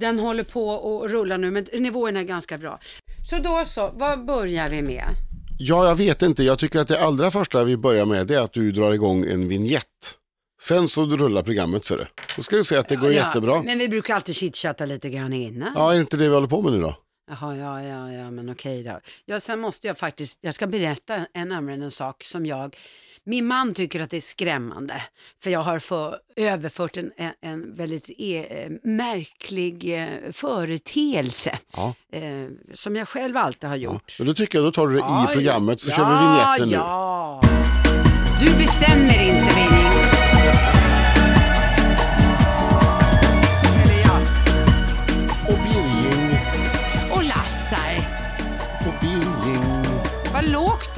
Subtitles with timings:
[0.00, 0.72] Den håller på
[1.04, 2.78] att rulla nu, men nivåerna är ganska bra.
[3.30, 5.04] Så då så, vad börjar vi med?
[5.58, 6.44] Ja, jag vet inte.
[6.44, 9.48] Jag tycker att det allra första vi börjar med är att du drar igång en
[9.48, 9.84] vignett.
[10.62, 12.08] Sen så rullar programmet så det.
[12.36, 13.62] Då ska du se att det går jättebra.
[13.62, 15.72] Men vi brukar alltid chitchatta lite grann innan.
[15.74, 16.94] Ja, är det inte det vi håller på med nu då?
[17.30, 19.00] Jaha, ja, ja, ja, men okej då.
[19.24, 22.76] Ja, sen måste jag faktiskt, jag ska berätta en, nämligen en sak som jag,
[23.28, 25.02] min man tycker att det är skrämmande.
[25.42, 31.58] För jag har för, överfört en, en, väldigt e, märklig eh, företeelse.
[31.76, 31.94] Ja.
[32.12, 32.22] Eh,
[32.74, 34.16] som jag själv alltid har gjort.
[34.18, 36.26] Men då tycker jag då tar du det Ja, i programmet så ja, kör vi
[36.26, 36.74] vignetten nu.
[36.74, 37.40] Ja,
[38.40, 40.87] Du bestämmer inte, Winning.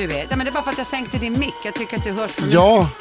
[0.09, 0.19] Du är.
[0.19, 1.55] Nej, men det är bara för att jag sänkte din mick.
[1.65, 2.49] Jag tycker att du hörs för.
[2.51, 2.89] Ja,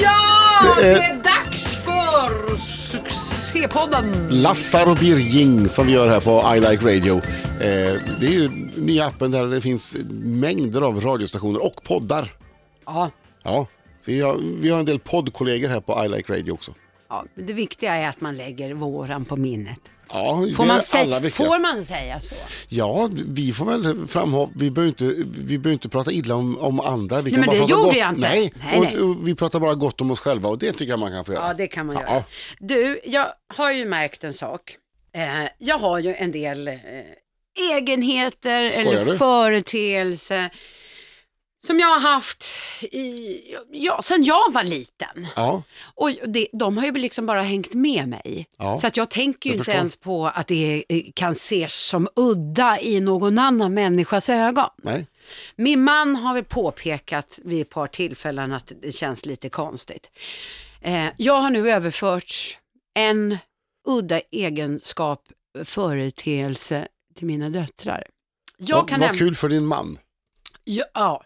[0.00, 4.28] Ja, Det det är- är dags för succépodden.
[4.30, 7.14] Lassar och Birging som vi gör här på I Like Radio.
[7.60, 12.34] Eh, det är ju nya appen där det finns mängder av radiostationer och poddar.
[12.86, 13.10] Ja,
[13.42, 13.66] Ja,
[14.00, 16.72] så vi har, vi har en del poddkollegor här på I Like Radio också.
[17.08, 19.80] ja, det viktiga är att man lägger våran på minnet.
[20.08, 22.34] Ja, Får man, säga, får man säga så?
[22.68, 26.80] Ja, vi får väl framhålla, vi behöver inte, vi behöver inte prata illa om, om
[26.80, 27.20] andra.
[27.22, 27.96] Vi Nej, men det gjorde gott.
[27.96, 28.20] jag inte.
[28.28, 28.98] Nej, Nej, och, nej.
[29.00, 31.32] och vi pratar bara gott om oss själva och det tycker jag man kan få
[31.32, 31.46] göra.
[31.48, 32.12] Ja, det kan man Ja.
[32.14, 32.24] göra.
[32.58, 33.26] Du, jag
[33.56, 34.76] har ju märkt en sak.
[35.14, 36.74] Eh, jag har ju en del eh,
[37.72, 39.18] egenheter Skojar eller du?
[39.18, 40.50] företeelser
[41.58, 42.44] som jag har haft
[42.82, 43.40] i,
[43.72, 45.26] ja, sen jag var liten.
[45.36, 45.62] Ja,
[45.94, 48.46] Och det, de har ju liksom bara hängt med mig.
[48.56, 49.78] Ja, så att jag tänker ju jag inte förstår.
[49.78, 54.68] ens på att det eh, kan ses som udda i någon annan människas ögon.
[54.82, 55.06] nej.
[55.56, 60.10] Min man har väl påpekat vid ett par tillfällen att det känns lite konstigt.
[60.80, 62.58] Eh, jag har nu överfört
[62.94, 63.38] en
[63.88, 65.22] udda egenskap,
[65.64, 68.06] företeelse till mina döttrar.
[68.58, 69.98] Jag Vad kan vad kul för din man.
[70.64, 71.22] Ja,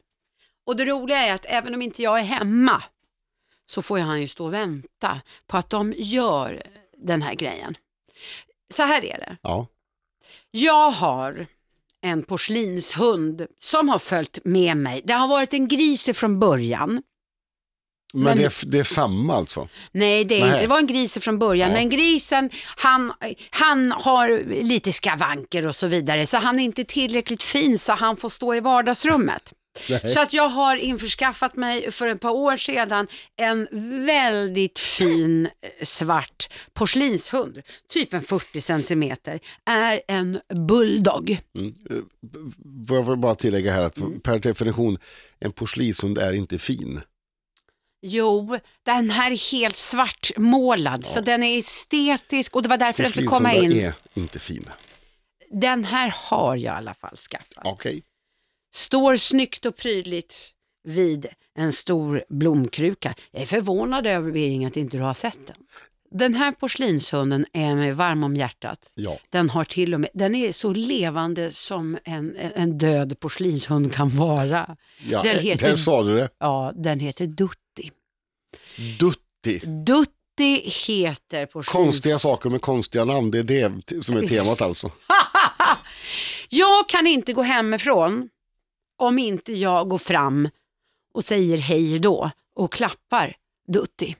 [0.66, 2.82] och det roliga är att även om inte jag är hemma
[3.70, 6.62] så får han ju stå och vänta på att de gör
[6.96, 7.76] den här grejen.
[8.74, 9.36] Så här är det.
[9.42, 9.66] Ja,
[10.50, 11.46] Jag har
[12.02, 15.02] en porslinshund som har följt med mig.
[15.04, 17.02] Det har varit en gris från början.
[18.14, 19.68] men, Men- Det, är, det är samma alltså.
[19.92, 20.48] Nej, det är Nej.
[20.48, 20.60] inte.
[20.60, 21.70] Det var en gris från början.
[21.70, 21.76] Ja.
[21.76, 23.12] Men grisen, han,
[23.50, 26.26] han har lite skavanker och så vidare.
[26.26, 29.52] Så han är inte tillräckligt fin så han får stå i vardagsrummet.
[29.88, 30.08] Nej.
[30.08, 33.68] Så att jag har införskaffat mig för ett par år sedan en
[34.06, 35.50] väldigt fin eh,
[35.84, 41.38] svart porslinshund, typ en 40 centimeter, är en bulldog.
[41.56, 41.74] Mm.
[41.90, 41.96] Eh,
[42.96, 44.20] jag får bara tillägga här att Mm.
[44.20, 44.98] per definition,
[45.38, 47.00] en porslinshund är inte fin.
[48.02, 53.12] Jo, den här är helt svartmålad, så den är estetisk och det var därför den
[53.12, 53.86] fick komma Porslinshundar in.
[54.14, 54.72] är inte fina.
[55.50, 57.64] Den här har jag i alla fall skaffat.
[57.66, 58.02] Okej.
[58.74, 60.50] Står snyggt och prydligt
[60.84, 61.26] vid
[61.58, 63.14] en stor blomkruka.
[63.30, 65.56] Jag är förvånad över Birging att inte du har sett den.
[66.12, 68.92] Den här porslinshunden är mig varm om hjärtat.
[68.94, 69.18] Ja.
[69.30, 74.08] Den har till och med, den är så levande som en, en död porslinshund kan
[74.08, 74.76] vara.
[75.10, 76.28] Ja, Den eh, heter- Där sa du det.
[76.38, 77.90] Ja, den heter Dutti.
[78.98, 79.58] Dutti.
[79.66, 81.72] Dutti heter porslins...
[81.86, 84.90] Konstiga saker med konstiga namn, det är det som är temat alltså.
[86.48, 88.28] Jag kan inte gå hemifrån
[89.00, 90.48] om inte jag går fram
[91.14, 93.36] och säger hej då och klappar
[93.68, 94.16] Dutti.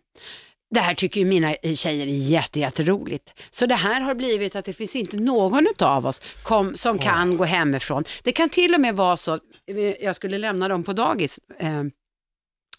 [0.70, 3.42] Det här tycker ju mina tjejer är jätte, jätteroligt.
[3.50, 7.36] Så det här har blivit att det finns inte någon av oss kom, som kan
[7.36, 8.04] gå hemifrån.
[8.22, 9.34] Det kan till och med vara så,
[9.66, 11.82] eh, jag skulle lämna dem på dagis eh,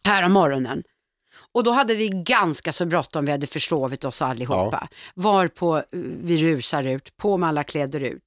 [0.04, 0.84] här om morgonen.
[1.52, 4.88] Och då hade vi ganska så bråttom, vi hade försovit oss allihopa.
[5.16, 5.84] Varpå eh,
[6.24, 8.24] vi rusar ut, på med alla kläder ut.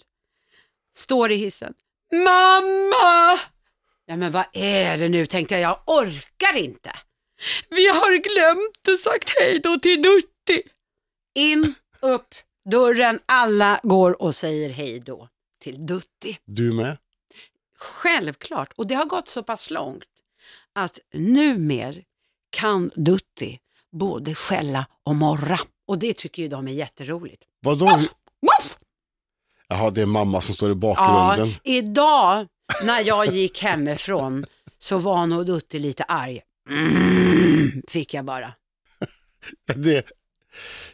[0.97, 1.75] Står i hissen.
[2.13, 3.54] Mamma!
[4.07, 6.93] Ja men vad är det nu tänkte jag, jag orkar inte.
[7.71, 10.63] Vi har glömt att sagt hej då till Dutti.
[11.35, 12.35] In, upp,
[12.71, 15.29] dörren, alla går och säger hej då
[15.63, 16.39] till Dutti.
[16.45, 16.97] Du med?
[17.79, 20.05] Självklart, och det har gått så pass långt
[20.73, 22.05] att numer
[22.51, 23.59] kan Dutti
[23.93, 25.59] både skälla och morra.
[25.87, 27.43] Och det tycker ju de är jätteroligt.
[27.61, 27.87] Vadå?
[27.87, 28.77] Woof!
[29.69, 31.55] Jaha, det är mamma som står i Ja, bakgrunden.
[31.65, 32.47] idag
[32.85, 34.47] när jag gick hemifrån
[34.79, 36.41] så var nog Dutti lite arg.
[36.71, 38.53] Mm, fick jag bara.
[39.75, 40.07] Det,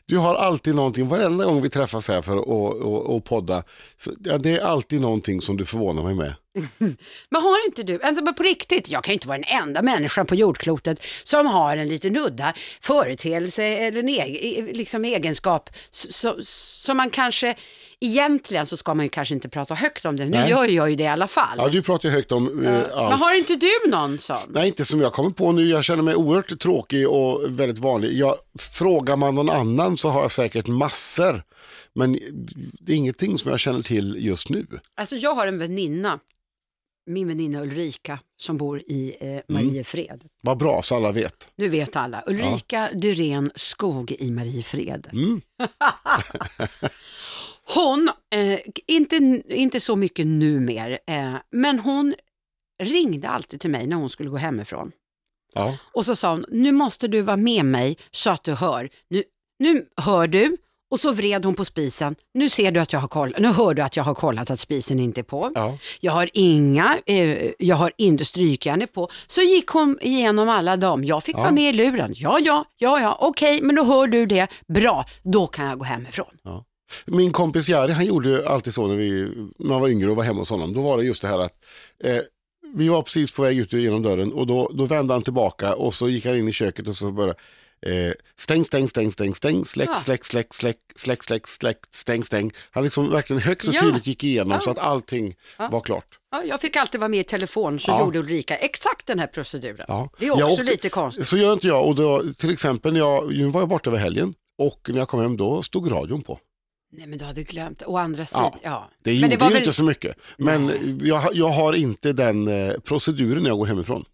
[0.06, 3.62] du har alltid någonting, varenda gång vi träffas här för att och, och, och podda,
[3.98, 6.34] för, ja, det är alltid någonting som du förvånar mig med.
[7.30, 9.82] Men har inte du, alltså men på riktigt, jag kan ju inte vara den enda
[9.82, 16.96] människan på jordklotet som har en liten udda företeelse eller en egen, liksom egenskap som,
[16.96, 17.54] man kanske,
[18.00, 20.50] egentligen så ska man ju kanske inte prata högt om det, nu Nej.
[20.50, 21.56] gör jag ju det i alla fall.
[21.56, 23.20] Ja, du pratar ju högt om eh, Men allt.
[23.20, 24.36] har inte du någon sån?
[24.48, 25.68] Nej, inte som jag kommer på nu.
[25.68, 28.18] Jag känner mig oerhört tråkig och väldigt vanlig.
[28.18, 31.42] Jag, frågar man någon annan så har jag säkert massor.
[31.94, 32.18] Men
[32.80, 34.66] det är ingenting som jag känner till just nu.
[34.96, 36.18] Alltså jag har en väninna,
[37.10, 39.36] min väninna Ulrika, som bor i Mm.
[39.36, 40.24] eh, Mariefred.
[40.42, 41.48] Vad bra så alla vet.
[41.56, 42.22] Nu vet alla.
[42.26, 45.08] Ulrika Dyrén Skog i Mariefred.
[45.12, 45.40] Mm.
[47.74, 52.14] hon, eh, inte, inte så mycket nu mer, eh, men hon
[52.82, 54.92] ringde alltid till mig när hon skulle gå hemifrån.
[55.54, 55.76] Ja.
[55.94, 58.88] Och så sa hon, nu måste du vara med mig så att du hör.
[59.08, 59.22] Nu,
[59.58, 60.56] nu hör du.
[60.90, 62.14] Och så vred hon på spisen.
[62.34, 64.60] Nu ser du att jag har kollat, nu hör du att jag har kollat att
[64.60, 65.52] spisen inte är på.
[65.54, 65.78] Ja.
[66.00, 69.08] Jag har inga, eh, jag har inte strykjärn på.
[69.26, 71.04] Så gick hon igenom alla dem.
[71.04, 71.40] Jag fick Ja.
[71.40, 72.12] vara med i luren.
[72.16, 74.46] Ja, ja, ja, ja, okej, men då hör du det.
[74.68, 76.26] Bra, då kan jag gå hemifrån.
[77.06, 79.28] Min kompis Jari, han gjorde alltid så när, vi,
[79.58, 80.74] när man var yngre och var hemma hos honom.
[80.74, 81.52] Då var det just det här att
[82.04, 82.16] eh,
[82.74, 85.94] vi var precis på väg ut genom dörren och då, då vände han tillbaka och
[85.94, 87.38] så gick han in i köket och så började
[87.86, 89.96] eh, stäng, stäng, stäng, stäng, stäng, släck, Ja.
[89.96, 92.52] släck, släck, släck, släck, släck, släck, stäng, stäng.
[92.70, 93.80] Han liksom verkligen högt och Ja.
[93.80, 94.60] tydligt gick igenom Ja.
[94.60, 95.68] så att allting Ja.
[95.68, 96.06] var klart.
[96.30, 98.00] Ja, jag fick alltid vara med i telefon så Ja.
[98.04, 99.84] gjorde Ulrika exakt den här proceduren.
[99.88, 100.10] Ja.
[100.18, 101.26] Det är också åkte- lite konstigt.
[101.26, 103.98] Så gör inte jag och då, till exempel när jag, nu var jag borta över
[104.00, 106.38] helgen och när jag kom hem då stod radion på.
[106.92, 108.90] Nej men du hade glömt, å andra sidan, ja.
[109.02, 110.16] Det Men gjorde var ju väl- inte så mycket.
[110.38, 110.72] Men
[111.02, 114.04] jag, jag har inte den eh, proceduren när jag går hemifrån.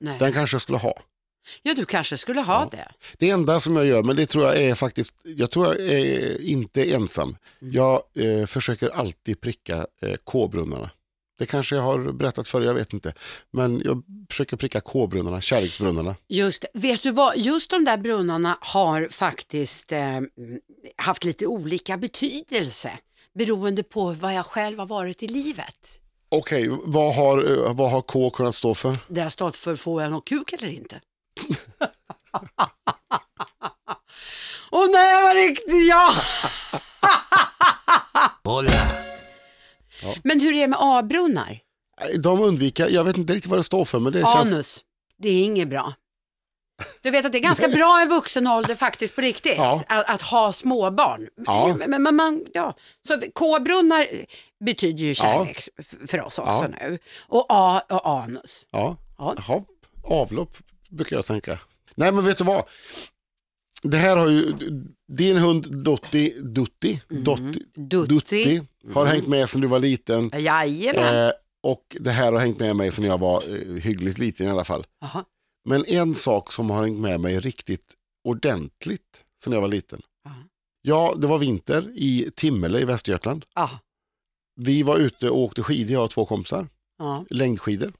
[0.00, 0.16] Nej.
[0.18, 0.94] Den kanske jag skulle ha.
[1.62, 2.78] Ja, du kanske skulle ha Ja.
[2.78, 2.88] det.
[3.18, 6.40] Det enda som jag gör, men det tror jag är faktiskt, jag tror jag är
[6.42, 7.36] inte ensam.
[7.62, 7.74] Mm.
[7.74, 10.90] Jag eh, försöker alltid pricka eh, K-brunnarna.
[11.38, 13.12] Det kanske jag har berättat förr, jag vet inte.
[13.50, 16.16] Men jag försöker pricka K-brunnarna, kärleksbrunnarna.
[16.28, 20.20] Just, vet du vad, just de där brunnarna har faktiskt eh,
[20.96, 22.90] haft lite olika betydelse
[23.34, 26.00] beroende på vad jag själv har varit i livet.
[26.28, 28.96] Okej, vad, har, eh, vad har K kunnat stå för?
[29.08, 31.00] Det har stått för får jag någon kuk eller inte?
[34.70, 36.10] Åh nej, jag var riktigt ja!
[40.24, 41.60] Men hur är det med A-brunnar?
[42.00, 44.52] Nej, De undviker, jag vet inte riktigt vad det står för, men det känns...
[44.52, 44.80] Anus,
[45.18, 45.94] det är inget bra.
[47.02, 49.82] Du vet att det är ganska bra i vuxen ålder faktiskt på riktigt, Ja.
[49.88, 51.28] att, att ha småbarn.
[51.46, 51.74] Ja.
[51.86, 52.74] Men, men man, ja.
[53.08, 54.06] Så K-brunnar
[54.64, 56.68] betyder ju kärlek f- för oss också Ja.
[56.80, 56.98] nu.
[57.28, 58.66] Och A och anus.
[58.70, 59.34] Ja, Ja.
[59.48, 59.62] Jaha,
[60.04, 60.56] avlopp
[60.94, 61.60] brukar jag tänka.
[61.94, 62.64] Nej men vet du vad?
[63.82, 64.52] Det här har ju,
[65.12, 68.14] din hund Dotti, Dutti, Dotti, Dutti.
[68.14, 68.62] Dutti
[68.94, 70.30] har hängt med sedan du var liten.
[70.34, 71.26] Jajamän.
[71.26, 71.32] Eh,
[71.62, 74.64] och det här har hängt med mig sedan jag var eh, hyggligt liten i alla
[74.64, 74.86] fall.
[75.00, 75.24] Jaha.
[75.64, 77.94] Men en sak som har hängt med mig riktigt
[78.24, 80.02] ordentligt sedan jag var liten.
[80.24, 80.30] Ja.
[80.82, 83.44] Ja, det var vinter i Timmele i Västergötland.
[83.54, 83.70] Ja.
[84.60, 86.68] Vi var ute och åkte skidor, jag och två kompisar.
[87.30, 87.92] Längdskidor.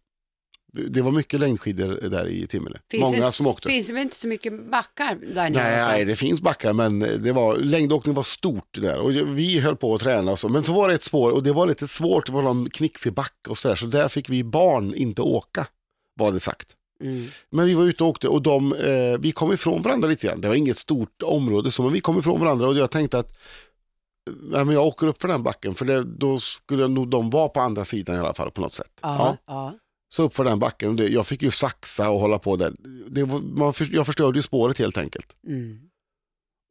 [0.74, 2.78] Det var mycket längdskidor där i Timmele.
[2.90, 3.68] Finns Många inte, som åkte.
[3.68, 5.86] Finns det inte så mycket backar där nere?
[5.86, 9.94] Nej, det finns backar men det var, längdåkning var stort där och vi höll på
[9.94, 10.48] att träna och så.
[10.48, 13.12] Men så var det ett spår och det var lite svårt, det var någon knixig
[13.12, 13.74] backe och sådär.
[13.74, 15.66] Så där fick vi barn inte åka,
[16.14, 16.76] var det sagt.
[17.00, 17.26] Mm.
[17.50, 20.40] Men vi var ute och åkte och de, eh, vi kom ifrån varandra lite grann.
[20.40, 23.30] Det var inget stort område så, men vi kom ifrån varandra och jag tänkte att
[23.30, 27.30] eh, ja, men jag åker upp för den backen för det, då skulle nog de
[27.30, 28.92] vara på andra sidan i alla fall på något sätt.
[29.02, 29.78] Ja, ja.
[30.14, 30.88] Så upp för den backen.
[30.88, 32.72] och Det, jag fick ju saxa och hålla på där.
[33.08, 35.36] Det, man, jag förstörde ju spåret helt enkelt.
[35.46, 35.80] Mm.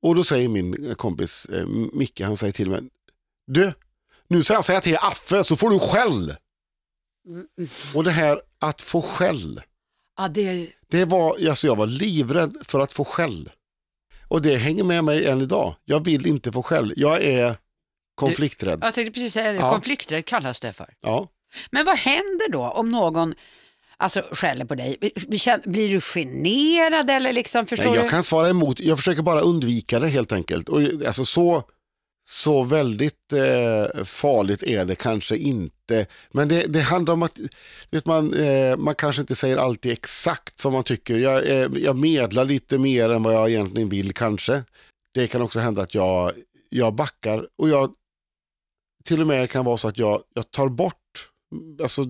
[0.02, 2.82] Och då säger min kompis eh, Micke, han säger till mig.
[3.48, 3.74] Du,
[4.28, 6.36] nu ska jag säga till Affe så får du skäll.
[7.28, 7.48] Mm.
[7.96, 9.62] Och det här att få skäll.
[10.18, 13.50] ja, det Det var, alltså jag var livrädd för att få skäll.
[14.28, 15.76] Och det hänger med mig än idag.
[15.86, 16.94] Jag vill inte få skäll.
[16.96, 17.56] Jag är
[18.16, 18.80] konflikträdd.
[18.84, 19.72] Jag tänkte precis säga det, Ja.
[19.72, 20.94] konflikter kallas det för.
[21.02, 21.28] Ja.
[21.72, 23.36] Men vad händer då om någon
[23.98, 24.98] alltså, skäller på dig?
[25.66, 28.00] Blir du generad eller liksom, förstår Nej, du?
[28.00, 28.80] jag kan svara emot.
[28.80, 30.70] Jag försöker bara undvika det helt enkelt.
[30.70, 31.64] Och, alltså, så,
[32.26, 36.06] så väldigt eh, farligt är det kanske inte.
[36.32, 37.40] Men det, det handlar om att
[37.92, 41.18] vet man, eh, man kanske inte säger alltid exakt som man tycker.
[41.18, 44.64] Jag, eh, jag medlar lite mer än vad jag egentligen vill kanske.
[45.14, 46.32] Det kan också hända att jag,
[46.70, 47.94] jag backar och jag
[49.04, 51.03] till och med kan vara så att jag, jag tar bort,
[51.82, 52.06] alltså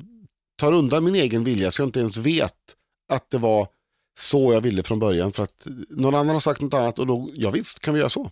[0.58, 2.56] tar undan min egen vilja så jag inte ens vet
[3.10, 3.68] att det var
[4.20, 7.30] så jag ville från början för att någon annan har sagt något annat och då,
[7.34, 8.32] ja visst kan vi göra så.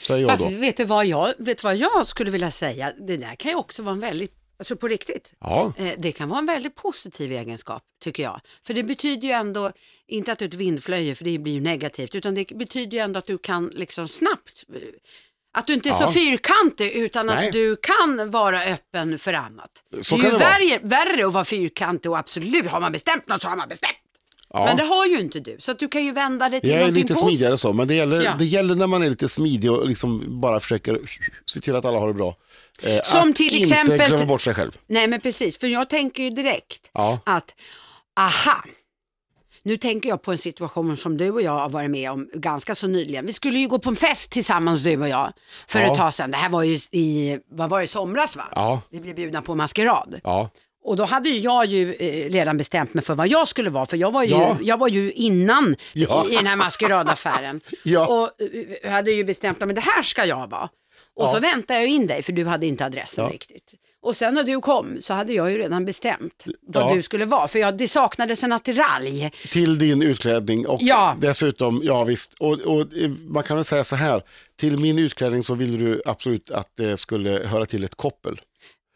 [0.00, 0.60] Säger jag Fast då.
[0.60, 2.92] vet du vad jag, vet vad jag skulle vilja säga?
[3.06, 5.34] Det där kan ju också vara en väldigt Alltså på riktigt.
[5.40, 8.40] Ja, Eh, Det kan vara en väldigt positiv egenskap tycker jag.
[8.66, 9.70] För det betyder ju ändå,
[10.06, 13.02] inte att du är ett vindflöje för det blir ju negativt, utan det betyder ju
[13.02, 14.80] ändå att du kan liksom snabbt, eh,
[15.54, 16.12] att du inte är så Ja.
[16.12, 17.46] fyrkantig utan Nej.
[17.46, 19.70] att du kan vara öppen för annat.
[20.02, 23.42] Så det är ju värre, värre att vara fyrkantig och absolut, har man bestämt något
[23.42, 23.92] så har man bestämt.
[24.52, 24.64] ja.
[24.64, 26.76] Men det har ju inte du, så att du kan ju vända det till Jag
[26.76, 28.34] är någonting lite smidigare så, men det gäller, Ja.
[28.38, 30.98] det gäller när man är lite smidig och liksom bara försöker
[31.46, 32.36] se till att alla har det bra.
[32.82, 34.78] Eh, Som att till inte exempel- glömma bort sig själv.
[34.86, 37.54] Nej men precis, för jag tänker ju direkt Ja, att,
[38.20, 38.64] aha,
[39.64, 42.74] nu tänker jag på en situation som du och jag har varit med om ganska
[42.74, 43.26] så nyligen.
[43.26, 45.32] Vi skulle ju gå på en fest tillsammans du och jag
[45.66, 45.86] för Ja.
[45.92, 46.30] ett tag sedan.
[46.30, 48.44] Det här var ju i, vad var det, somras va?
[48.54, 50.20] ja, Vi blev bjudna på maskerad.
[50.24, 50.50] ja.
[50.84, 53.86] Och då hade ju jag ju eh, redan bestämt mig för vad jag skulle vara,
[53.86, 54.56] för jag var ju, Ja.
[54.62, 56.26] jag var ju innan Ja.
[56.28, 57.60] i, i den här maskeradaffären.
[57.84, 58.06] Ja.
[58.06, 58.30] Och
[58.84, 60.68] eh, hade ju bestämt mig, men det här ska jag vara.
[61.16, 63.74] Och så väntade jag in dig, för du hade inte adressen riktigt.
[64.02, 66.94] Och sen när du kom så hade jag ju redan bestämt vad Ja.
[66.94, 69.30] du skulle vara, för jag, det saknades en attiralj.
[69.50, 71.16] Till din utklädning och Ja.
[71.20, 74.22] dessutom, ja visst, och, och eh, man kan väl säga så här,
[74.56, 78.40] till min utklädning så ville du absolut att det skulle höra till ett koppel.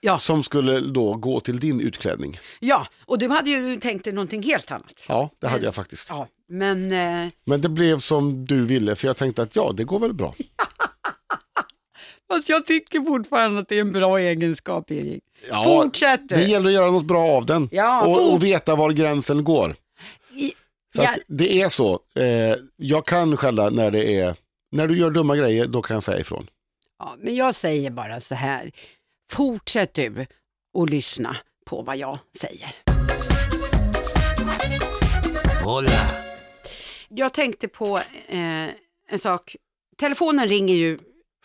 [0.00, 0.18] Ja.
[0.18, 2.38] Som skulle då gå till din utklädning.
[2.60, 5.04] Ja, och du hade ju tänkt dig någonting helt annat.
[5.08, 6.08] Ja, det hade jag faktiskt.
[6.10, 9.84] Ja, men eh, Men det blev som du ville, för jag tänkte att ja, det
[9.84, 10.34] går väl bra.
[12.28, 15.22] Fast jag tycker fortfarande att det är en bra egenskap, Erik.
[15.48, 16.34] Ja, Fortsätt du.
[16.34, 19.76] Det gäller att göra något bra av den Ja, och, och veta var gränsen går.
[20.34, 20.52] I,
[20.94, 22.00] Så ja, att det är så.
[22.14, 24.34] Eh, jag kan skälla när det är,
[24.72, 26.46] när du gör dumma grejer, då kan jag säga ifrån.
[26.98, 28.70] ja, men jag säger bara så här,
[29.32, 30.26] fortsätt du
[30.74, 32.68] och lyssna på vad jag säger.
[35.64, 36.06] Hola.
[37.08, 38.66] Jag tänkte på eh,
[39.10, 39.56] en sak,
[39.96, 40.98] telefonen ringer ju,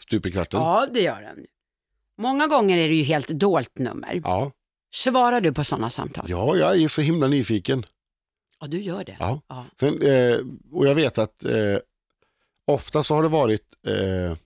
[0.03, 0.59] Stup i kvarten.
[0.61, 1.45] ja det gör den.
[2.17, 4.21] Många gånger är det ju helt dolt nummer.
[4.23, 4.51] Ja.
[4.93, 6.25] Svarar du på sådana samtal?
[6.27, 7.85] ja, jag är så himla nyfiken.
[8.59, 9.17] Ja, du gör det.
[9.19, 9.41] Ja.
[9.47, 9.65] Ja.
[9.79, 10.37] Sen, eh,
[10.71, 11.77] och jag vet att eh,
[12.67, 14.37] ofta så har det varit eh,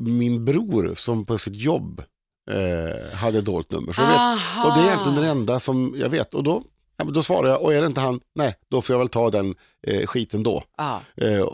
[0.00, 2.02] min bror som på sitt jobb
[2.50, 3.92] eh, hade dolt nummer.
[3.92, 6.34] Så vet, och det är egentligen den enda som jag vet.
[6.34, 6.62] Och då,
[6.96, 9.30] ja, då svarar jag, och är det inte han, nej, då får jag väl ta
[9.30, 9.54] den
[9.86, 10.62] eh, skiten då.
[10.76, 11.46] Ja, Eh,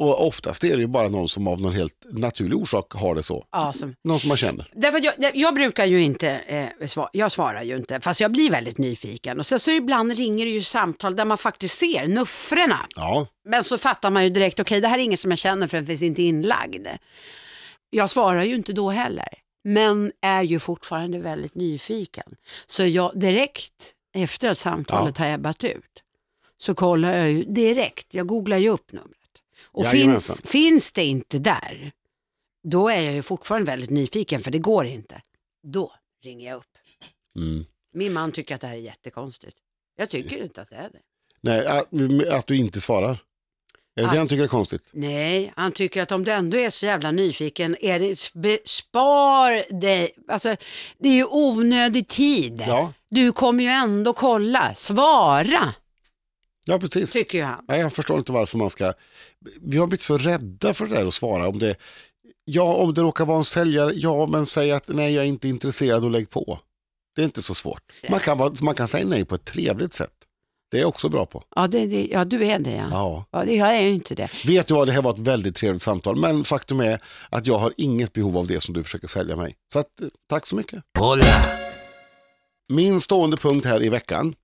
[0.00, 3.22] och oftast är det ju bara någon som av någon helt naturlig orsak har det
[3.22, 3.44] så.
[3.52, 4.70] ja, som, Någon som man känner.
[4.74, 8.50] Därför jag, jag brukar ju inte, eh, sva, jag svarar ju inte, fast jag blir
[8.50, 9.38] väldigt nyfiken.
[9.38, 12.86] Och sen så ibland ringer det ju samtal där man faktiskt ser nuffrorna.
[12.96, 15.66] Ja, Men så fattar man ju direkt, okej det här är ingen som jag känner
[15.66, 16.86] för den finns inte inlagd.
[17.90, 19.28] Jag svarar ju inte då heller,
[19.64, 22.36] men är ju fortfarande väldigt nyfiken.
[22.66, 26.02] Så jag direkt efter att samtalet har ebbat ut
[26.58, 29.19] så kollar jag ju direkt, jag googlar ju upp numret.
[29.64, 30.36] Och Jajamensan.
[30.36, 31.92] finns, finns det inte där,
[32.68, 35.22] då är jag ju fortfarande väldigt nyfiken för det går inte.
[35.62, 35.92] Då
[36.24, 36.66] ringer jag upp.
[37.36, 37.64] mm.
[37.94, 39.56] Min man tycker att det här är jättekonstigt.
[39.96, 40.98] Jag tycker inte att det är det.
[41.40, 41.88] nej, att,
[42.32, 43.18] att du inte svarar.
[43.96, 44.82] Är det det han tycker är konstigt?
[44.92, 49.80] Nej, han tycker att om du ändå är så jävla nyfiken, är det, sp- spar
[49.80, 50.10] dig.
[50.28, 50.56] Alltså,
[50.98, 52.64] det är ju onödig tid.
[52.66, 55.74] Ja, Du kommer ju ändå kolla, svara,
[56.64, 57.12] ja precis.
[57.12, 57.64] tycker han.
[57.68, 58.92] Nej, jag förstår inte varför man ska...
[59.60, 61.48] Vi har blivit så rädda för det där att svara.
[61.48, 61.76] Om det,
[62.44, 65.48] ja, om det råkar vara en säljare, ja, men säg att nej, jag är inte
[65.48, 66.58] intresserad och lägg på.
[67.16, 67.82] Det är inte så svårt.
[68.10, 70.12] Man kan, vara, man kan säga nej på ett trevligt sätt.
[70.70, 71.42] Det är jag också bra på.
[71.56, 72.88] Ja, det, det, ja du är det ja.
[72.90, 73.24] Ja.
[73.30, 74.30] ja det, jag är ju inte det.
[74.46, 76.16] Vet du vad, det här var ett väldigt trevligt samtal.
[76.16, 76.98] Men faktum är
[77.30, 79.54] att jag har inget behov av det som du försöker sälja mig.
[79.72, 80.82] Så att, eh, tack så mycket.
[80.98, 81.42] Hola.
[82.72, 84.34] Min stående punkt här i veckan,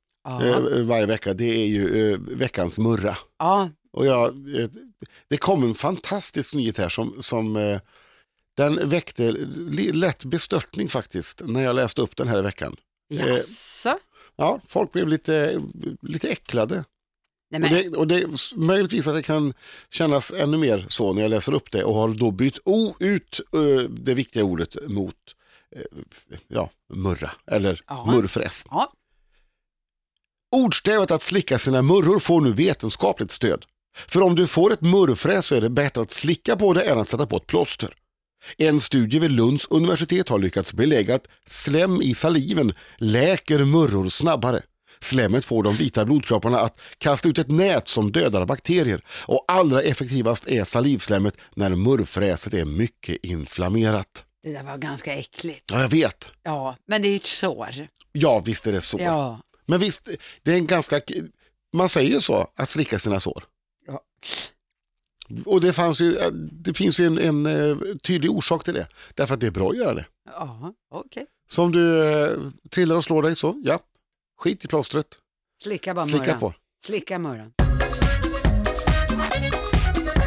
[0.43, 3.17] eh, varje vecka, det är ju eh, veckans murra.
[3.39, 4.69] ja, Och jag, eh,
[5.29, 7.81] det kom en fantastisk nyhet här som, som eh,
[8.57, 9.33] den väckte
[9.93, 12.77] lätt bestörtning faktiskt när jag läste upp den här i veckan.
[13.09, 13.99] jaså?
[14.37, 15.61] Ja, folk blev lite,
[16.03, 16.85] lite äcklade.
[17.51, 19.55] Nej, Och det, och det, möjligtvis att det kan
[19.91, 23.41] kännas ännu mer så när jag läser upp det och har då bytt o, ut
[23.55, 25.15] eh, det viktiga ordet mot
[25.77, 25.83] eh,
[26.49, 28.05] ja, murra eller Ja.
[28.07, 28.65] murrfräs.
[28.71, 28.93] ja.
[30.57, 33.65] Ordstävet att slicka sina murror får nu vetenskapligt stöd.
[34.09, 36.99] För om du får ett murrfräs så är det bättre att slicka på det än
[36.99, 37.95] att sätta på ett plåster.
[38.59, 44.63] En studie vid Lunds universitet har lyckats belägga att slem i saliven läker murror snabbare.
[45.01, 49.83] Slemmet får de vita blodkropparna att kasta ut ett nät som dödar bakterier och allra
[49.83, 54.25] effektivast är salivslemmet när murrfräset är mycket inflammerat.
[54.43, 55.71] det där var ganska äckligt.
[55.73, 56.31] Ja, jag vet.
[56.43, 57.89] Ja, men det är ju ett sår.
[58.13, 58.99] Ja, visst är det så.
[59.01, 59.41] Ja.
[59.67, 60.09] Men visst,
[60.43, 61.01] det är en ganska...
[61.73, 63.45] Man säger ju så, att slicka sina sår.
[65.45, 68.89] Och det, fanns ju, eh, det finns ju en, en eh, tydlig orsak till det.
[69.15, 70.07] Därför att det är bra att göra det.
[70.25, 71.27] Ja, okej.
[71.49, 72.31] Så om du eh,
[72.71, 73.81] trillar och slår dig så, ja,
[74.39, 75.07] skit i plåstret.
[75.63, 76.55] Slicka bara Slicka på.
[76.85, 77.53] Slicka murran.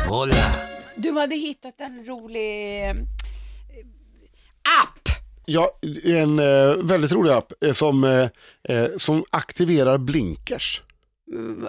[0.07, 0.51] Hola.
[0.95, 2.95] Du hade hittat en rolig eh,
[4.83, 5.09] app.
[5.45, 8.29] Ja, en eh, väldigt rolig app eh, som,
[8.97, 10.81] som aktiverar blinkers.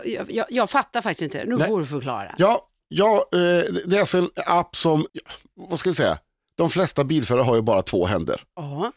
[0.05, 1.45] Jag, jag, jag fattar faktiskt inte det.
[1.50, 1.69] Nu Nej.
[1.69, 2.35] får du förklara.
[2.38, 3.38] Ja, ja eh,
[3.87, 5.07] det är alltså en app som,
[5.55, 6.19] vad ska jag säga,
[6.55, 8.43] de flesta bilförare har ju bara två händer.
[8.57, 8.93] Ja.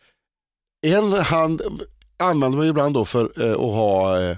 [0.81, 1.61] En hand
[2.17, 4.37] använder man ju ibland då för eh, att ha eh,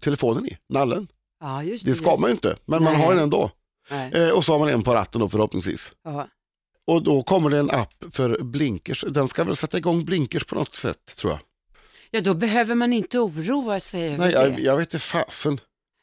[0.00, 1.08] telefonen i, nallen.
[1.40, 1.84] ja, det.
[1.84, 3.02] Det ska man ju inte, men man Nej.
[3.02, 3.50] har den ändå.
[3.90, 4.32] Nej.
[4.32, 5.92] Och så har man en på ratten då förhoppningsvis.
[6.04, 6.28] Ja.
[6.86, 9.04] Och då kommer det en app för blinkers.
[9.08, 11.40] Den ska väl sätta igång blinkers på något sätt tror jag.
[12.10, 14.40] Ja, då behöver man inte oroa sig över Nej, det.
[14.40, 15.60] jag, jag vet inte fasen.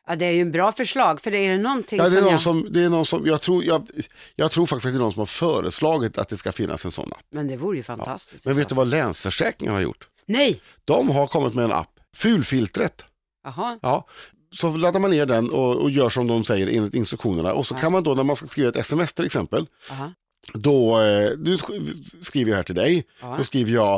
[0.08, 2.12] Ja, det är ju en bra förslag, för det är det någonting Ja, det, är
[2.16, 2.42] som någon jag...
[2.42, 3.88] som, det är någon som, jag tror, jag,
[4.36, 6.92] jag tror faktiskt att det är någon som har föreslagit att det ska finnas en
[6.92, 7.24] sån app.
[7.32, 8.46] Men det vore ju fantastiskt.
[8.46, 10.08] Men vet du vad Länsförsäkringar har gjort?
[10.26, 10.62] Nej!
[10.86, 13.06] De har kommit med en app, Fulfiltret.
[13.44, 13.80] Jaha.
[13.82, 14.08] Ja,
[14.56, 17.54] så laddar man ner den och, och gör som de säger enligt instruktionerna.
[17.54, 17.80] Och så Ja.
[17.80, 20.14] kan man då när man ska skriva ett sms till exempel, Aha.
[20.54, 23.36] då, eh, nu sk- skriver jag här till dig, Ja.
[23.38, 23.94] då skriver jag,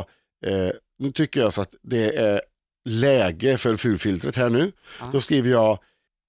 [0.46, 2.40] eh, nu tycker jag så att det är
[2.84, 4.72] läge för fulfiltret här nu.
[5.00, 5.10] Ja.
[5.12, 5.78] Då skriver jag,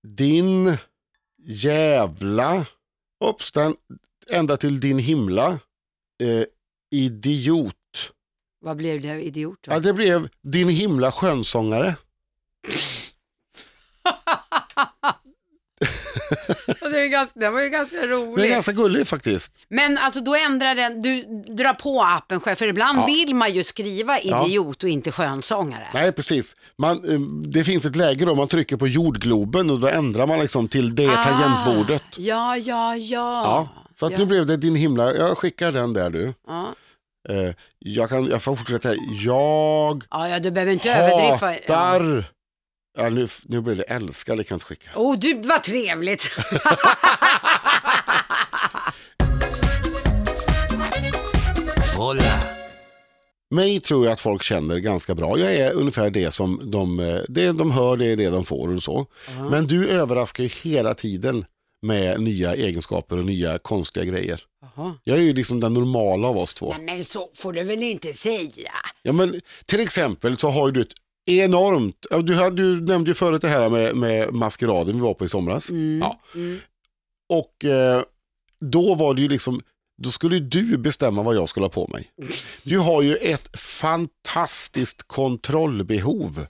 [0.03, 0.77] din
[1.43, 2.65] jävla,
[3.53, 3.75] den,
[4.27, 5.59] ända till din himla,
[6.23, 6.43] eh,
[6.91, 7.75] idiot.
[8.61, 9.71] Vad blev det idiot då?
[9.71, 11.95] Ja, det blev din himla skönsångare.
[16.91, 18.49] Det, är ganska, det var ju ganska Det är roligt.
[18.51, 19.53] ganska gulligt faktiskt.
[19.69, 21.21] Men alltså då ändrar den, du
[21.55, 23.05] drar på appen själv, för ibland Ja.
[23.05, 24.45] vill man ju skriva Ja.
[24.47, 25.87] idiot och inte skönsångare.
[25.93, 26.55] Nej, precis.
[26.77, 27.19] Man, eh,
[27.51, 30.95] det finns ett läge då man trycker på jordgloben och då ändrar man liksom till
[30.95, 32.01] det tangentbordet.
[32.01, 33.41] Ah, ja, ja, ja.
[33.43, 33.69] Ja,
[33.99, 34.17] så att ja.
[34.17, 36.33] nu blev det din himla, jag skickar den där du.
[36.47, 36.75] Ja.
[37.29, 38.97] Eh, jag, kan, jag får fortsätta här.
[39.25, 41.53] Jag Ja, ja, du behöver inte överdriva.
[42.97, 43.09] Ja.
[43.09, 44.89] nu, nu blir det älskar, det kan jag inte skicka.
[44.95, 46.23] Oh, du, vad trevligt.
[51.97, 52.39] Hola.
[53.49, 55.39] Mig tror jag att folk känner ganska bra.
[55.39, 58.73] Jag är ungefär det som de, eh, det de hör, det är det de får
[58.73, 59.05] och så.
[59.51, 61.45] Men du överraskar ju hela tiden
[61.81, 64.41] med nya egenskaper och nya konstiga grejer.
[64.75, 64.95] Jaha.
[65.03, 66.73] Jag är ju liksom den normala av oss två.
[66.77, 68.71] Nej, men så får du väl inte säga.
[69.01, 70.93] Ja, men till exempel så har du ett
[71.25, 75.29] enormt, du, du nämnde ju förut det här med, med maskeraden vi var på i
[75.29, 75.69] somras.
[75.99, 76.19] Ja.
[76.35, 76.59] Mm.
[77.29, 78.03] Och eh,
[78.59, 79.61] då var det ju liksom,
[80.01, 82.11] då skulle du bestämma vad jag skulle ha på mig.
[82.63, 86.45] Du har ju ett fantastiskt kontrollbehov.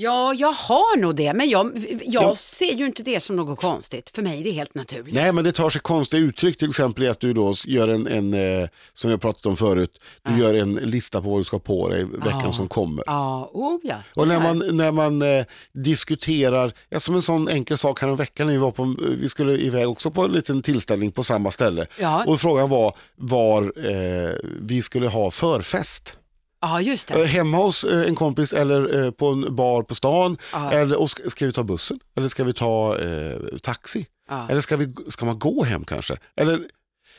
[0.00, 1.72] Ja, jag har nog det, men jag,
[2.04, 2.34] jag Ja.
[2.34, 4.10] ser ju inte det som något konstigt.
[4.14, 5.14] För mig är det helt naturligt.
[5.14, 8.06] Nej, men det tar sig konstiga uttryck, till exempel i att du då gör en,
[8.06, 11.56] en eh, som jag pratat om förut, du gör en lista på vad du ska
[11.56, 12.52] ha på dig veckan Ja.
[12.52, 13.04] som kommer.
[13.06, 13.96] Ja, oh ja.
[14.14, 14.40] Och när Ja.
[14.40, 18.52] man, när man eh, diskuterar, ja, som en sån enkel sak här en vecka när
[18.52, 21.86] vi var på, vi skulle iväg också på en liten tillställning på samma ställe.
[22.00, 22.24] Ja.
[22.26, 26.14] Och frågan var var eh, vi skulle ha förfest.
[26.60, 27.26] Ja, just Eh, det.
[27.26, 30.36] hemma hos eh, en kompis eller eh, på en bar på stan.
[30.52, 30.72] Ja.
[30.72, 31.98] Eller, och ska, ska vi ta bussen?
[32.16, 34.06] Eller ska vi ta eh, taxi?
[34.28, 34.48] Ja.
[34.50, 36.16] Eller ska, vi, ska man gå hem kanske?
[36.36, 36.60] Eller,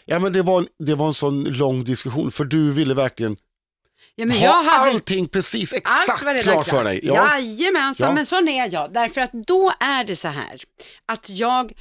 [0.05, 3.37] ja, men det, var, det var en sån lång diskussion för du ville verkligen
[4.15, 4.91] Ja, men ha jag hade...
[4.91, 7.05] allting precis Allt exakt var redan klart för dig.
[7.05, 8.13] Jajamensan, Ja.
[8.13, 8.93] men sån är jag.
[8.93, 10.61] Därför att då är det så här
[11.05, 11.73] att jag,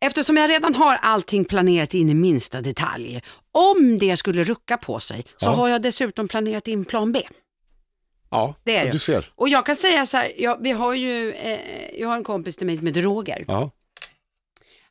[0.00, 5.00] eftersom jag redan har allting planerat in i minsta detalj, om det skulle rucka på
[5.00, 5.50] sig så Ja.
[5.50, 7.22] har jag dessutom planerat in plan B.
[8.30, 8.90] Ja, Det är det.
[8.90, 9.32] du ser.
[9.34, 11.60] Och jag kan säga så här, jag, vi har ju, eh,
[12.00, 13.44] jag har en kompis till mig som heter Roger.
[13.48, 13.70] Ja.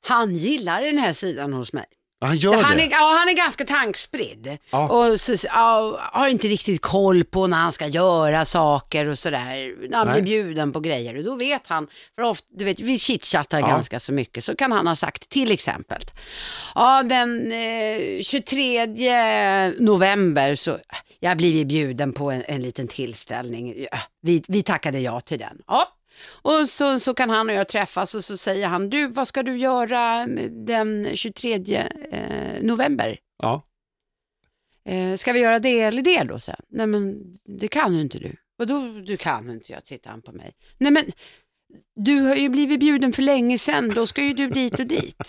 [0.02, 1.86] Han gillar den här sidan hos mig.
[2.22, 2.84] Han gör Han det.
[2.84, 4.90] är, ja, han är ganska tankspridd Ja.
[4.90, 9.90] och så, ja, har inte riktigt koll på när han ska göra saker och sådär.
[9.90, 10.22] När han Nej.
[10.22, 13.68] blir bjuden på grejer och då vet han, för ofta, du vet, vi chitchattar Ja.
[13.68, 16.02] ganska så mycket, så kan han ha sagt till exempel,
[16.76, 18.86] ja den eh, 23
[19.80, 20.78] november så,
[21.20, 23.88] jag blivit bjuden på en, en liten tillställning,
[24.22, 25.58] vi, vi tackade ja till den.
[25.68, 25.94] Ja.
[26.26, 29.44] Och så, så kan han och jag träffas och så säger han, du vad ska
[29.44, 31.56] du göra den 23
[32.12, 33.20] eh, november?
[33.44, 33.64] Ja.
[34.86, 36.40] Eh, ska vi göra det eller det då?
[36.48, 37.24] Här, Nej men
[37.60, 38.36] det kan ju inte du.
[38.58, 39.72] Vadå du kan inte?
[39.72, 40.56] Jag tittar han på mig.
[40.78, 41.12] Nej men
[41.96, 45.22] du har ju blivit bjuden för länge sedan, då ska ju du dit och dit.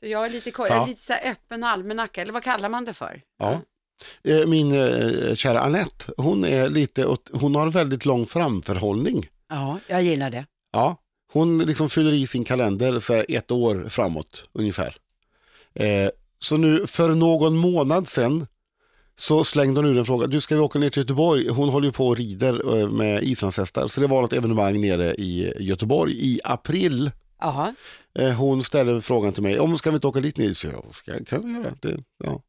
[0.00, 2.94] Så jag är lite, jag är lite så öppen almanacka, eller vad kallar man det
[2.94, 3.22] för?
[3.38, 3.60] Ja.
[4.24, 9.28] Eh, Min eh, kära Annette, hon, är lite, hon har väldigt lång framförhållning.
[9.50, 10.46] Ja, jag gillar det.
[10.72, 10.96] Ja.
[11.32, 14.96] Hon liksom fyller i sin kalender så ett år framåt ungefär.
[15.74, 18.46] Eh, så nu för någon månad sedan
[19.16, 20.26] så slängde hon ur en fråga.
[20.26, 21.48] Du ska vi åka ner till Göteborg?
[21.48, 23.86] Hon håller ju på och rider eh, med islandshästar.
[23.86, 27.10] Så det var ett evenemang nere i Göteborg i april.
[27.40, 27.74] Jaha.
[28.18, 29.60] Eh, hon ställde frågan till mig.
[29.60, 30.52] Om ska vi inte åka dit ner?
[30.52, 31.74] Så jag, ska, kan vi göra.
[31.80, 32.42] Det, ja.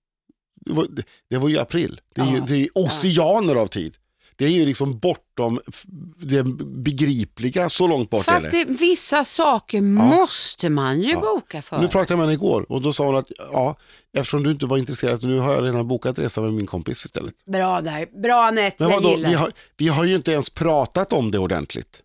[0.55, 2.01] det, var, det, det var ju april.
[2.15, 3.97] Det är ju det är oceaner av tid.
[4.41, 5.59] Det är ju liksom bortom
[6.17, 8.63] det begripliga, så långt bort är Fast det.
[8.63, 11.79] det, vissa saker måste man ju boka för.
[11.81, 13.75] Nu pratade jag med henne igår och då sa hon att ja,
[14.13, 17.45] eftersom du inte var intresserad, nu har jag redan bokat resa med min kompis istället.
[17.45, 18.21] Bra där.
[18.21, 19.29] Bra Anette, jag gillar.
[19.29, 22.01] vi har, vi har ju inte ens pratat om det ordentligt.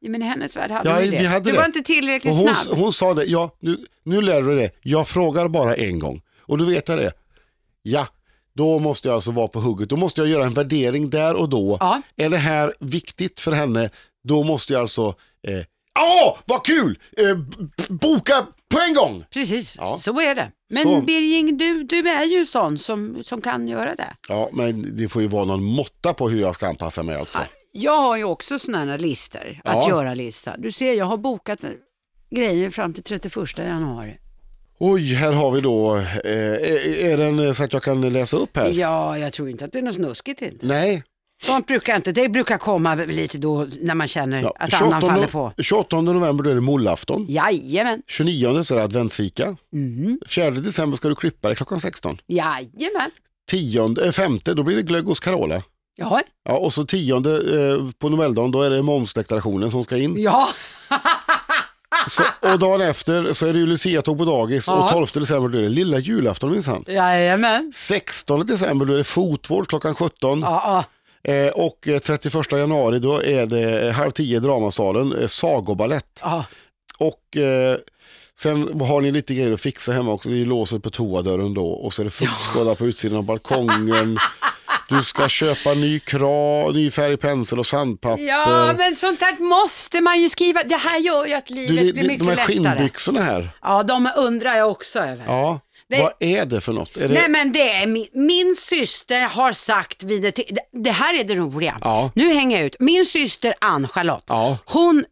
[0.00, 1.18] Ja, men i hennes värld hade Ja, vi det.
[1.18, 1.58] vi hade du det.
[1.58, 2.78] var inte tillräckligt hon, snabb.
[2.78, 6.20] hon sa det, ja, nu, nu lär du det, jag frågar bara en gång.
[6.40, 7.12] Och då vet jag det.
[7.82, 8.06] Ja,
[8.58, 9.88] då måste jag alltså vara på hugget.
[9.88, 11.76] Då måste jag göra en värdering där och då.
[11.80, 12.02] Ja.
[12.16, 13.90] Är det här viktigt för henne,
[14.24, 15.06] då måste jag alltså,
[15.48, 15.64] eh,
[16.00, 16.98] åh, vad kul!
[17.16, 17.36] Eh,
[17.88, 19.24] boka på en gång!
[19.32, 19.98] Precis, Ja.
[20.00, 20.50] så är det.
[20.74, 21.00] Men Så.
[21.00, 24.16] Birging, du, du är ju sån som, som kan göra det.
[24.28, 27.40] Ja, men det får ju vara någon måtta på hur jag ska anpassa mig alltså.
[27.72, 29.88] Jag har ju också sådana här listor, att Ja.
[29.88, 30.56] göra-lista.
[30.58, 31.58] Du ser, jag har bokat
[32.30, 34.18] grejer fram till 31 januari.
[34.80, 36.02] Oj, här har vi då, eh,
[37.04, 38.70] är, den så att jag kan läsa upp här?
[38.70, 40.66] Ja, jag tror inte att det är något snuskigt inte.
[40.66, 41.02] Nej,
[41.42, 44.52] Sånt brukar inte, det brukar komma lite då när man känner ja.
[44.58, 45.52] att annan faller på.
[45.58, 47.26] 28 november då är det mollafton.
[47.28, 49.56] Jajamän, 29 så är det adventsfika.
[49.72, 50.20] Mhm.
[50.28, 52.18] 4 december ska du klippa dig klockan 16.
[52.26, 53.10] jajamän.
[53.50, 55.62] 10, äh, 5 då blir det glögg hos Carola.
[55.96, 57.20] Ja, Ja, och så 10 eh,
[57.98, 60.14] på Nobeldagen då är det momsdeklarationen som ska in.
[60.18, 60.48] ja.
[62.08, 65.58] Så, och dagen efter så är det ju Lucia-tåg på dagis och 12 december då
[65.58, 66.84] är det lilla julafton minsann.
[66.86, 67.72] jajamän.
[67.74, 70.40] 16 december då är det fotvård klockan 17.
[70.40, 70.84] Ja.
[71.24, 76.20] Eh, och eh, 31 januari då är det eh, halv tio i dramasalen, eh, sagoballett.
[76.22, 76.44] ja.
[76.98, 77.76] Och eh,
[78.38, 80.28] sen har ni lite grejer att fixa hemma också.
[80.28, 84.18] Det är låset på toadörren då och så är det fuktskada på utsidan av balkongen.
[84.88, 88.22] Du ska köpa ny kra, ny färgpensel och sandpapper.
[88.22, 90.62] ja, men sånt där måste man ju skriva.
[90.62, 92.54] Det här gör ju att du, livet det, blir mycket de här lättare.
[92.76, 95.24] skinnbyxorna här, Ja, de undrar jag också över.
[95.26, 96.94] ja, Det- vad är det för något?
[96.94, 100.32] Det, Nej men det är min, min syster har sagt vid det-
[100.72, 101.78] det här är det roliga.
[101.80, 102.10] Ja.
[102.14, 102.76] Nu hänger jag ut.
[102.80, 104.58] Min syster Ann-Charlotte, Ja.
[104.64, 105.04] hon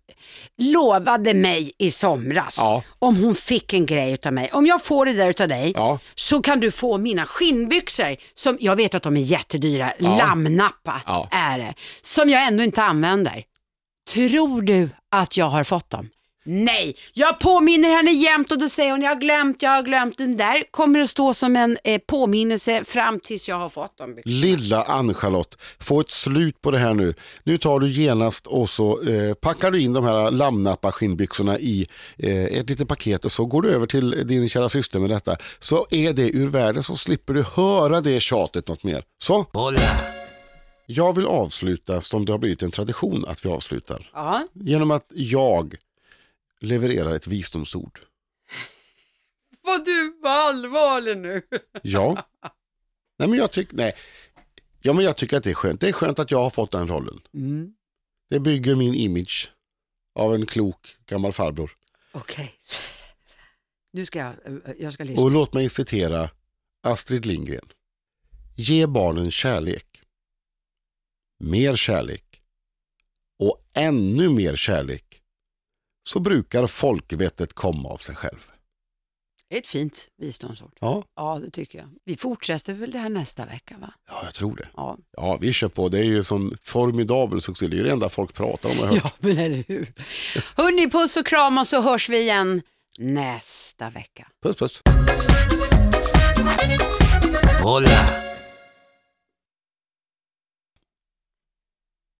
[0.63, 2.83] lovade mig i somras Ja.
[2.99, 4.51] om hon fick en grej utav mig.
[4.53, 5.99] Om jag får det där utav dig Ja.
[6.15, 11.29] så kan du få mina skinnbyxor som jag vet att de är jättedyra, lammnappa Ja.
[11.31, 13.43] är det, som jag ändå inte använder.
[14.15, 16.09] Tror du att jag har fått dem?
[16.49, 20.19] Nej, jag påminner henne jämt och då säger hon jag har glömt, jag har glömt.
[20.19, 24.19] Den där kommer att stå som en eh, påminnelse fram tills jag har fått dem.
[24.25, 27.15] Lilla Ann-Charlotte, få ett slut på det här nu.
[27.45, 31.87] Nu tar du genast och så eh, packar du in de här lammnappa skinnbyxorna i
[32.19, 35.37] eh, ett litet paket och så går du över till din kära syster med detta.
[35.59, 39.03] Så är det ur världen så slipper du höra det tjatet något mer.
[39.19, 39.47] Så,
[40.87, 44.11] jag vill avsluta som det har blivit en tradition att vi avslutar.
[44.15, 45.75] Ja, Genom att jag
[46.61, 48.01] levererar ett visdomsord.
[49.62, 51.42] vad du var allvarlig nu.
[51.83, 52.29] Ja.
[53.19, 53.95] Nej, men jag, tyck, nej.
[54.81, 55.81] Ja, men jag tycker att det är skönt.
[55.81, 57.21] Det är skönt att jag har fått den rollen.
[57.35, 57.75] Mm.
[58.31, 59.51] Det bygger min image
[60.14, 61.71] av en klok gammal farbror.
[62.12, 62.55] Okej.
[63.92, 65.23] Nu ska jag, eh, jag ska lyssna.
[65.23, 66.31] Och låt mig citera
[66.83, 67.69] Astrid Lindgren.
[68.57, 70.03] Ge barnen kärlek.
[71.38, 72.42] Mer kärlek.
[73.38, 75.06] Och ännu mer kärlek.
[76.07, 78.51] Så brukar folkvettet komma av sig själv.
[79.51, 80.73] Det är ett fint visdomsord.
[80.81, 81.88] Ja, Ja, det tycker jag.
[82.05, 83.92] Vi fortsätter väl det här nästa vecka va?
[84.09, 84.69] ja jag tror det.
[84.77, 85.88] Ja, Ja, vi kör på.
[85.88, 87.66] Det är ju sån formidabel succé.
[87.69, 88.77] Det är ju det enda folk pratar om.
[89.05, 89.92] ja men eller hur.
[90.57, 92.62] Hörni, puss och kram och så hörs vi igen
[92.99, 94.29] nästa vecka.
[94.42, 94.81] Puss puss.
[97.62, 98.26] Hola.